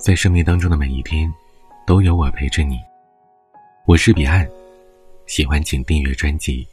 [0.00, 1.30] 在生命当中的每一天，
[1.86, 2.80] 都有我陪着你。
[3.84, 4.48] 我是彼岸，
[5.26, 6.66] 喜欢请订阅专辑。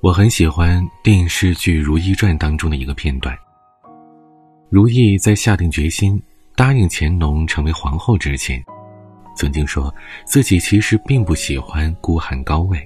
[0.00, 3.38] 我很喜欢电视剧《如懿传》当中的一个片段。
[4.70, 6.20] 如懿在下定决心
[6.56, 8.60] 答应乾隆成为皇后之前，
[9.36, 9.94] 曾经说
[10.24, 12.84] 自己其实并不喜欢孤寒高位，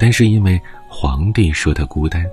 [0.00, 2.26] 但是因为皇帝说她孤单。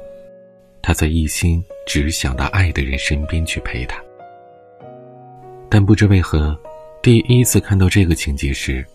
[0.81, 4.01] 他在一心只想到爱的人身边去陪他，
[5.69, 6.57] 但不知为何，
[7.01, 8.85] 第一次看到这个情节时，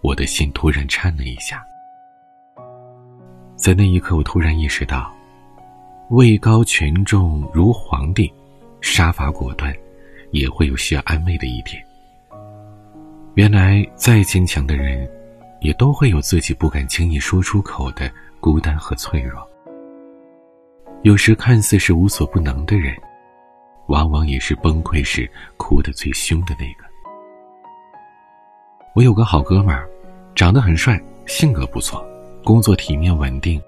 [0.00, 1.62] 我的心突然颤了一下。
[3.56, 5.12] 在那一刻，我突然意识到，
[6.10, 8.32] 位高权重如皇帝，
[8.80, 9.74] 杀伐果断，
[10.30, 11.82] 也会有需要安慰的一天。
[13.34, 15.08] 原来，再坚强的人，
[15.60, 18.10] 也都会有自己不敢轻易说出口的
[18.40, 19.47] 孤单和脆弱。
[21.02, 22.92] 有时看似是无所不能的人，
[23.86, 26.84] 往往也是崩溃时哭得最凶的那个。
[28.96, 29.88] 我有个好哥们儿，
[30.34, 32.04] 长得很帅，性格不错，
[32.42, 33.62] 工作体面稳定，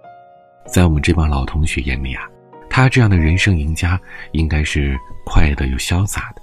[0.66, 2.28] 在我们这帮老同学眼里啊，
[2.68, 3.98] 他这样的人生赢家
[4.32, 6.42] 应该是快乐又潇洒的。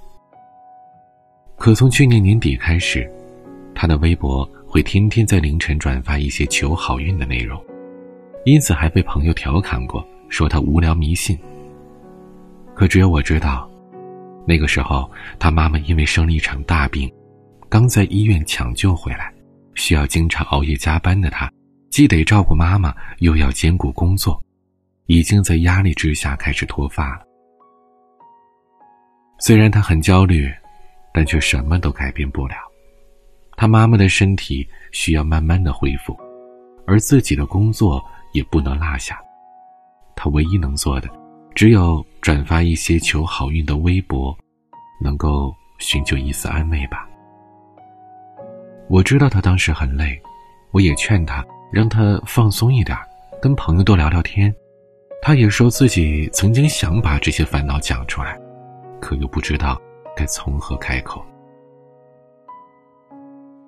[1.58, 3.08] 可从去年年底开始，
[3.74, 7.62] 他的微博会天天在凌晨转发一些求好运的内容，
[8.46, 10.02] 因此还被朋友调侃过。
[10.28, 11.38] 说他无聊迷信。
[12.74, 13.68] 可只有我知道，
[14.46, 17.10] 那个时候他妈妈因为生了一场大病，
[17.68, 19.32] 刚在医院抢救回来，
[19.74, 21.50] 需要经常熬夜加班的他，
[21.90, 24.40] 既得照顾妈妈，又要兼顾工作，
[25.06, 27.24] 已经在压力之下开始脱发了。
[29.40, 30.52] 虽然他很焦虑，
[31.12, 32.56] 但却什么都改变不了。
[33.56, 36.16] 他妈妈的身体需要慢慢的恢复，
[36.86, 39.20] 而自己的工作也不能落下。
[40.20, 41.08] 他唯一能做的，
[41.54, 44.36] 只有转发一些求好运的微博，
[45.00, 47.08] 能够寻求一丝安慰吧。
[48.88, 50.20] 我知道他当时很累，
[50.72, 52.98] 我也劝他让他放松一点，
[53.40, 54.52] 跟朋友多聊聊天。
[55.22, 58.36] 他也说自己曾经想把这些烦恼讲出来，
[59.00, 59.80] 可又不知道
[60.16, 61.24] 该从何开口。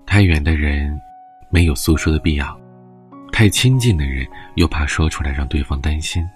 [0.04, 1.00] 太远的人，
[1.48, 2.46] 没有诉说的必要；
[3.30, 4.26] 太亲近的人，
[4.56, 6.28] 又怕说出来让对方担心。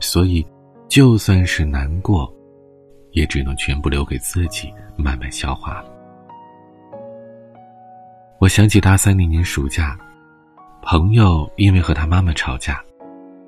[0.00, 0.44] 所以，
[0.88, 2.32] 就算是难过，
[3.12, 5.84] 也只能全部留给自己慢慢消化了。
[8.38, 9.98] 我想起大三那年暑假，
[10.82, 12.82] 朋友因为和他妈妈吵架，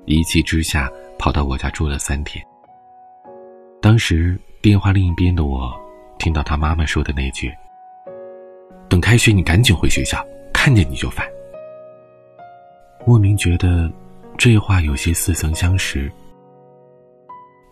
[0.05, 2.45] 一气之下跑到我家住了三天。
[3.81, 5.73] 当时电话另一边的我，
[6.19, 7.51] 听到他妈妈说的那句
[8.87, 11.27] ：“等开学你赶紧回学校，看见你就烦。”
[13.05, 13.91] 莫名觉得
[14.37, 16.09] 这话有些似曾相识。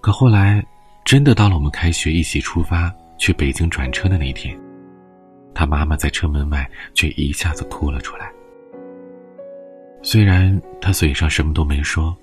[0.02, 0.66] 可后来，
[1.06, 4.58] 真的到了我们开学一起出发去北京转车的那天，
[5.54, 8.32] 他妈妈在车门外却一下子哭了出来。
[10.02, 12.18] 虽然他嘴上什么都没说，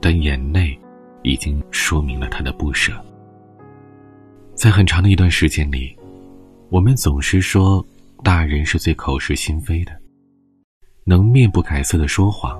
[0.00, 0.76] 但眼泪
[1.22, 2.92] 已经说明了他的不舍。
[4.54, 5.94] 在很长的一段时间里，
[6.70, 7.84] 我们总是说
[8.24, 9.92] 大人是最口是心非的，
[11.04, 12.58] 能面不改色的说谎，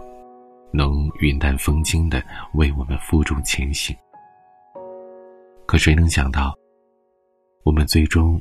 [0.74, 3.96] 能云淡风轻的为我们负重前行。
[5.66, 6.54] 可谁能想到，
[7.64, 8.40] 我们最终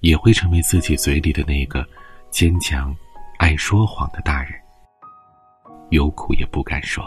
[0.00, 1.86] 也会成为自己嘴里的那个
[2.30, 2.94] 坚强、
[3.38, 4.52] 爱说谎的大人，
[5.90, 7.04] 有苦也不敢说。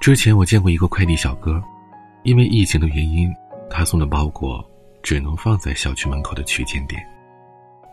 [0.00, 1.62] 之前我见过一个快递小哥，
[2.22, 3.34] 因为疫情的原因，
[3.68, 4.64] 他送的包裹
[5.02, 7.02] 只能放在小区门口的取件点。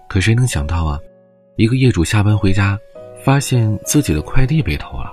[0.07, 0.99] 可谁能想到啊，
[1.57, 2.77] 一个业主下班回家，
[3.23, 5.11] 发现自己的快递被偷了，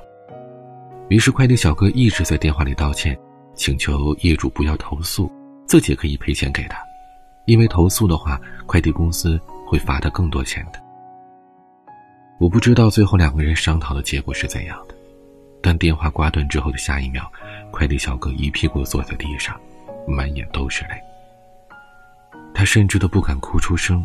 [1.09, 3.19] 于是快递小哥一直在电话里道歉。
[3.61, 5.31] 请求业主不要投诉，
[5.67, 6.79] 自己可以赔钱给他，
[7.45, 10.81] 因为投诉的话，快递公司会罚他更多钱的。
[12.39, 14.95] 我不知道最后两个人商讨的结果是怎样的，
[15.63, 17.31] 但电话挂断之后的下一秒，
[17.71, 19.61] 快递小哥一屁股坐在地上，
[20.09, 20.93] 满眼都是泪。
[22.55, 24.03] 他甚至都不敢哭出声，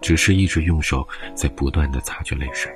[0.00, 1.04] 只是一直用手
[1.34, 2.72] 在不断的擦去泪水。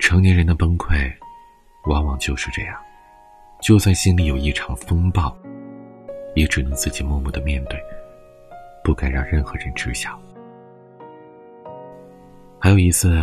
[0.00, 1.08] 成年人的崩溃，
[1.86, 2.76] 往往就是这样。
[3.60, 5.36] 就算心里有一场风暴，
[6.34, 7.78] 也只能自己默默的面对，
[8.82, 10.18] 不敢让任何人知晓。
[12.58, 13.22] 还有一次，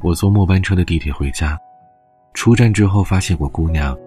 [0.00, 1.58] 我坐末班车的地铁回家，
[2.34, 3.98] 出站之后发现我姑娘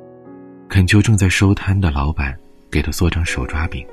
[0.70, 2.38] 恳求正在收摊的老板
[2.72, 3.86] 给她做张手抓饼，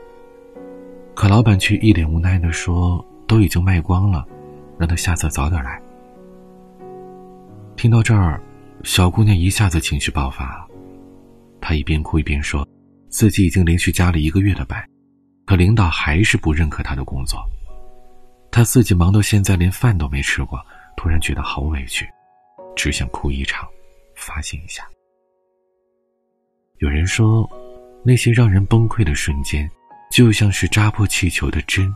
[1.14, 4.25] 可老板却一脸无奈的说：“都已经卖光了，
[4.78, 5.81] 让她下次早点来。”
[7.75, 8.40] 听到这儿，
[8.84, 10.68] 小姑娘一下子情绪爆发了。
[11.69, 12.67] 他一边哭一边说，
[13.11, 14.82] 自己已经连续加了一个月的班，
[15.44, 17.38] 可领导还是不认可他的工作。
[18.50, 20.59] 他自己忙到现在连饭都没吃过，
[20.97, 22.09] 突然觉得好委屈，
[22.75, 23.69] 只想哭一场，
[24.17, 24.82] 发泄一下。
[26.79, 27.47] 有人说，
[28.03, 29.70] 那些让人崩溃的瞬间，
[30.11, 31.94] 就像是扎破气球的针，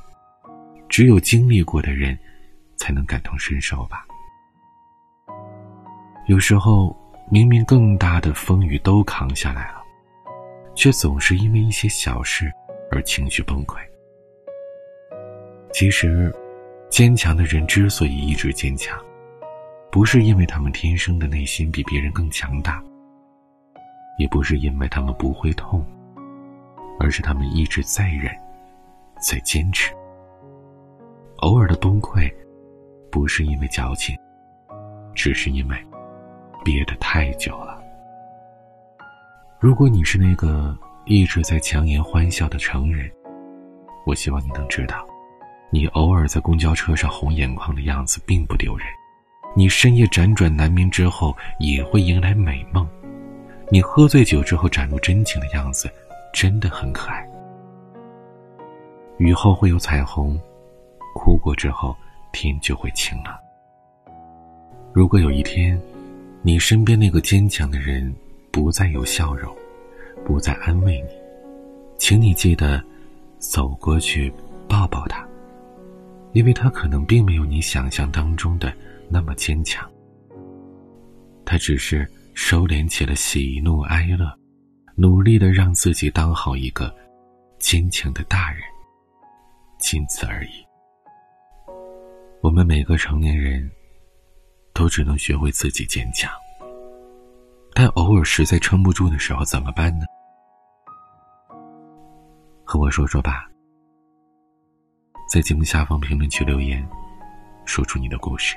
[0.87, 2.19] 只有经历过的人，
[2.77, 4.05] 才能感同身受吧。
[6.27, 6.95] 有时候，
[7.33, 9.83] 明明更大的风雨都扛下来了，
[10.75, 12.53] 却总是因为一些小事
[12.91, 13.79] 而情绪崩溃。
[15.73, 16.31] 其实。
[16.91, 19.03] 坚强的人之所以一直坚强，
[19.91, 22.85] 不是因为他们天生的内心比别人更强大，
[24.19, 25.83] 也不是因为他们不会痛，
[27.01, 28.31] 而是他们一直在忍，
[29.19, 29.91] 在坚持。
[31.37, 32.31] 偶尔的崩溃，
[33.11, 34.15] 不是因为矫情，
[35.15, 35.87] 只是因为
[36.65, 37.83] 憋得太久了。
[39.59, 43.11] 如果你是那个一直在强颜欢笑的成人，
[44.07, 45.07] 我希望你能知道。
[45.71, 48.87] 你偶尔在公交车上红眼眶的样子并不丢人，
[49.55, 52.87] 你深夜辗转难眠之后也会迎来美梦，
[53.71, 55.91] 你喝醉酒之后展露真情的样子
[56.33, 57.27] 真的很可爱。
[59.19, 60.39] 雨后会有彩虹，
[61.15, 61.97] 哭过之后
[62.33, 63.41] 天就会晴了。
[64.93, 65.81] 如果有一天，
[66.45, 68.13] 你身边那个坚强的人
[68.51, 69.57] 不再有笑容，
[70.25, 71.09] 不再安慰你，
[71.99, 72.83] 请你记得
[73.39, 74.33] 走过去
[74.69, 75.27] 抱抱他。
[76.33, 78.75] 因为他可能并没有你想象当中的
[79.09, 79.89] 那么坚强，
[81.45, 84.27] 他只是收敛起了喜怒哀乐，
[84.97, 86.93] 努力的让自己当好一个
[87.61, 88.63] 坚强的大人，
[89.79, 90.51] 仅此而已。
[92.41, 93.71] 我们每个成年人
[94.75, 96.31] 都只能学会自己坚强，
[97.75, 100.07] 但偶尔实在撑不住的时候怎么办呢？
[102.65, 103.49] 和我说说吧。
[105.29, 106.87] 在节目下方评论区留言，
[107.65, 108.57] 说出你的故事，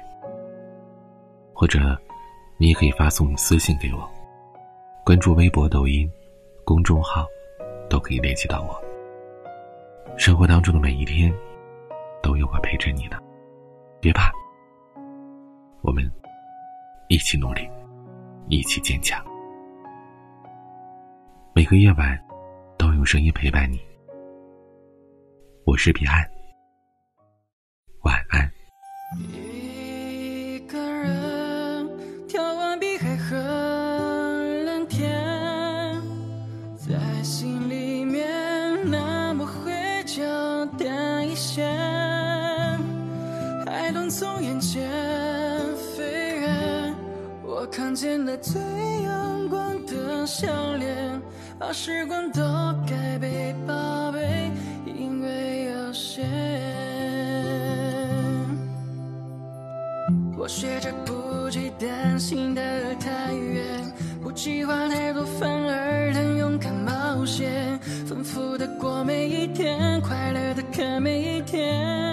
[1.53, 1.97] 或者
[2.57, 4.09] 你也可以发送私信给我，
[5.05, 6.09] 关注微博、抖音
[6.65, 7.25] 公众号，
[7.89, 8.81] 都可以联系到我。
[10.17, 11.33] 生活当中的每一天，
[12.21, 13.17] 都有我陪着你呢，
[14.01, 14.31] 别怕，
[15.85, 16.03] 我们
[17.09, 17.69] 一起努力，
[18.49, 19.23] 一起坚强。
[21.53, 22.19] 每个夜晚，
[22.75, 23.79] 都用声音陪伴你。
[25.63, 26.27] 我是彼岸。
[28.01, 28.51] 晚安。
[47.65, 51.19] 我看见了最阳光的笑脸，
[51.57, 52.43] 把时光都
[52.87, 54.51] 该被宝贝，
[54.85, 56.29] 因为有限。
[60.37, 62.61] 我学着不去担心的
[62.99, 63.65] 太远，
[64.21, 72.04] 不计划太多，反而能勇敢冒险，丰富的过每一天，快乐的看每一天。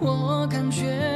[0.00, 1.15] 我感觉。